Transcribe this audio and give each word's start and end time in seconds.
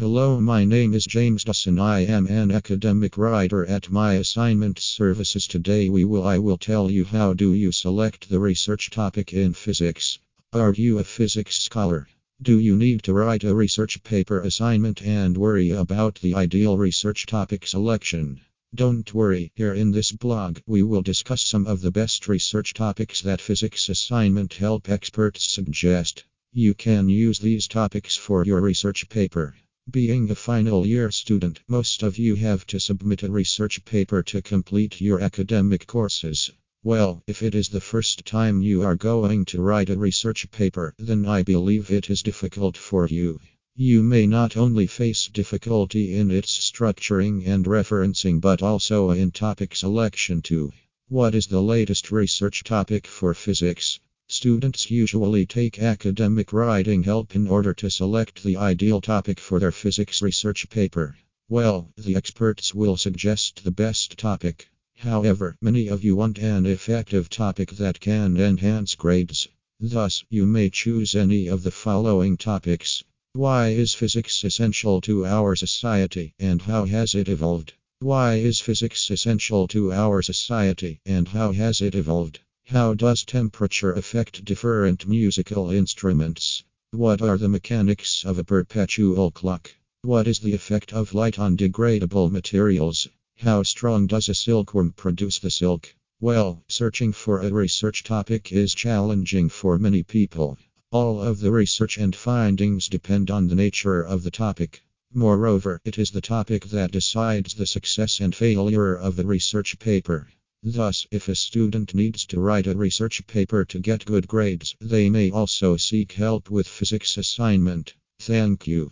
Hello, 0.00 0.40
my 0.40 0.64
name 0.64 0.94
is 0.94 1.04
James 1.04 1.44
Dawson. 1.44 1.78
I 1.78 2.06
am 2.06 2.26
an 2.26 2.50
academic 2.50 3.18
writer 3.18 3.66
at 3.66 3.90
my 3.90 4.14
assignment 4.14 4.78
services. 4.78 5.46
Today 5.46 5.90
we 5.90 6.06
will 6.06 6.26
I 6.26 6.38
will 6.38 6.56
tell 6.56 6.90
you 6.90 7.04
how 7.04 7.34
do 7.34 7.52
you 7.52 7.70
select 7.70 8.30
the 8.30 8.40
research 8.40 8.88
topic 8.88 9.34
in 9.34 9.52
physics. 9.52 10.18
Are 10.54 10.72
you 10.72 10.98
a 11.00 11.04
physics 11.04 11.60
scholar? 11.60 12.08
Do 12.40 12.58
you 12.58 12.76
need 12.76 13.02
to 13.02 13.12
write 13.12 13.44
a 13.44 13.54
research 13.54 14.02
paper 14.02 14.40
assignment 14.40 15.02
and 15.02 15.36
worry 15.36 15.68
about 15.68 16.18
the 16.22 16.34
ideal 16.34 16.78
research 16.78 17.26
topic 17.26 17.66
selection? 17.66 18.40
Don't 18.74 19.12
worry, 19.12 19.52
here 19.54 19.74
in 19.74 19.90
this 19.90 20.12
blog 20.12 20.60
we 20.66 20.82
will 20.82 21.02
discuss 21.02 21.42
some 21.42 21.66
of 21.66 21.82
the 21.82 21.90
best 21.90 22.26
research 22.26 22.72
topics 22.72 23.20
that 23.20 23.42
physics 23.42 23.90
assignment 23.90 24.54
help 24.54 24.88
experts 24.88 25.46
suggest. 25.46 26.24
You 26.54 26.72
can 26.72 27.10
use 27.10 27.38
these 27.38 27.68
topics 27.68 28.16
for 28.16 28.46
your 28.46 28.62
research 28.62 29.06
paper. 29.10 29.56
Being 29.92 30.30
a 30.30 30.36
final 30.36 30.86
year 30.86 31.10
student, 31.10 31.58
most 31.66 32.04
of 32.04 32.16
you 32.16 32.36
have 32.36 32.64
to 32.68 32.78
submit 32.78 33.24
a 33.24 33.30
research 33.30 33.84
paper 33.84 34.22
to 34.22 34.40
complete 34.40 35.00
your 35.00 35.20
academic 35.20 35.88
courses. 35.88 36.48
Well, 36.84 37.24
if 37.26 37.42
it 37.42 37.56
is 37.56 37.70
the 37.70 37.80
first 37.80 38.24
time 38.24 38.62
you 38.62 38.82
are 38.82 38.94
going 38.94 39.46
to 39.46 39.60
write 39.60 39.90
a 39.90 39.98
research 39.98 40.48
paper, 40.52 40.94
then 40.96 41.26
I 41.26 41.42
believe 41.42 41.90
it 41.90 42.08
is 42.08 42.22
difficult 42.22 42.76
for 42.76 43.08
you. 43.08 43.40
You 43.74 44.04
may 44.04 44.28
not 44.28 44.56
only 44.56 44.86
face 44.86 45.26
difficulty 45.26 46.14
in 46.14 46.30
its 46.30 46.56
structuring 46.56 47.44
and 47.48 47.64
referencing, 47.64 48.40
but 48.40 48.62
also 48.62 49.10
in 49.10 49.32
topic 49.32 49.74
selection 49.74 50.40
too. 50.40 50.72
What 51.08 51.34
is 51.34 51.48
the 51.48 51.62
latest 51.62 52.12
research 52.12 52.62
topic 52.62 53.08
for 53.08 53.34
physics? 53.34 53.98
Students 54.32 54.92
usually 54.92 55.44
take 55.44 55.80
academic 55.80 56.52
writing 56.52 57.02
help 57.02 57.34
in 57.34 57.48
order 57.48 57.74
to 57.74 57.90
select 57.90 58.44
the 58.44 58.56
ideal 58.56 59.00
topic 59.00 59.40
for 59.40 59.58
their 59.58 59.72
physics 59.72 60.22
research 60.22 60.70
paper. 60.70 61.16
Well, 61.48 61.90
the 61.98 62.14
experts 62.14 62.72
will 62.72 62.96
suggest 62.96 63.64
the 63.64 63.72
best 63.72 64.16
topic. 64.16 64.68
However, 64.98 65.56
many 65.60 65.88
of 65.88 66.04
you 66.04 66.14
want 66.14 66.38
an 66.38 66.64
effective 66.64 67.28
topic 67.28 67.72
that 67.72 67.98
can 67.98 68.36
enhance 68.36 68.94
grades. 68.94 69.48
Thus, 69.80 70.22
you 70.30 70.46
may 70.46 70.70
choose 70.70 71.16
any 71.16 71.48
of 71.48 71.64
the 71.64 71.72
following 71.72 72.36
topics. 72.36 73.02
Why 73.32 73.70
is 73.70 73.94
physics 73.94 74.44
essential 74.44 75.00
to 75.00 75.26
our 75.26 75.56
society 75.56 76.34
and 76.38 76.62
how 76.62 76.84
has 76.84 77.16
it 77.16 77.28
evolved? 77.28 77.72
Why 77.98 78.36
is 78.36 78.60
physics 78.60 79.10
essential 79.10 79.66
to 79.74 79.92
our 79.92 80.22
society 80.22 81.00
and 81.04 81.26
how 81.26 81.50
has 81.50 81.80
it 81.80 81.96
evolved? 81.96 82.38
How 82.72 82.94
does 82.94 83.24
temperature 83.24 83.92
affect 83.94 84.44
different 84.44 85.04
musical 85.08 85.72
instruments? 85.72 86.62
What 86.92 87.20
are 87.20 87.36
the 87.36 87.48
mechanics 87.48 88.24
of 88.24 88.38
a 88.38 88.44
perpetual 88.44 89.32
clock? 89.32 89.74
What 90.02 90.28
is 90.28 90.38
the 90.38 90.54
effect 90.54 90.92
of 90.92 91.12
light 91.12 91.36
on 91.36 91.56
degradable 91.56 92.30
materials? 92.30 93.08
How 93.38 93.64
strong 93.64 94.06
does 94.06 94.28
a 94.28 94.36
silkworm 94.36 94.92
produce 94.92 95.40
the 95.40 95.50
silk? 95.50 95.92
Well, 96.20 96.62
searching 96.68 97.10
for 97.10 97.40
a 97.40 97.52
research 97.52 98.04
topic 98.04 98.52
is 98.52 98.72
challenging 98.72 99.48
for 99.48 99.76
many 99.76 100.04
people. 100.04 100.56
All 100.92 101.20
of 101.20 101.40
the 101.40 101.50
research 101.50 101.98
and 101.98 102.14
findings 102.14 102.88
depend 102.88 103.32
on 103.32 103.48
the 103.48 103.56
nature 103.56 104.00
of 104.00 104.22
the 104.22 104.30
topic. 104.30 104.84
Moreover, 105.12 105.80
it 105.84 105.98
is 105.98 106.12
the 106.12 106.20
topic 106.20 106.66
that 106.66 106.92
decides 106.92 107.54
the 107.54 107.66
success 107.66 108.20
and 108.20 108.32
failure 108.32 108.94
of 108.94 109.16
the 109.16 109.26
research 109.26 109.76
paper. 109.80 110.28
Thus, 110.62 111.06
if 111.10 111.28
a 111.28 111.34
student 111.34 111.94
needs 111.94 112.26
to 112.26 112.38
write 112.38 112.66
a 112.66 112.76
research 112.76 113.26
paper 113.26 113.64
to 113.64 113.78
get 113.78 114.04
good 114.04 114.28
grades, 114.28 114.76
they 114.78 115.08
may 115.08 115.30
also 115.30 115.78
seek 115.78 116.12
help 116.12 116.50
with 116.50 116.68
physics 116.68 117.16
assignment. 117.16 117.94
Thank 118.18 118.66
you. 118.66 118.90